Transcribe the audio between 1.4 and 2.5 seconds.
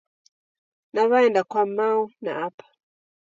kwa mao na